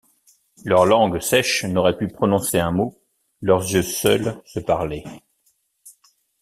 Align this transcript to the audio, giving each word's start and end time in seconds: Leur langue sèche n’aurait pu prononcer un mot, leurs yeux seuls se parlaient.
Leur 0.65 0.87
langue 0.87 1.19
sèche 1.19 1.63
n’aurait 1.63 1.95
pu 1.95 2.07
prononcer 2.07 2.57
un 2.57 2.71
mot, 2.71 2.99
leurs 3.39 3.61
yeux 3.71 3.83
seuls 3.83 4.41
se 4.45 4.59
parlaient. 4.59 5.03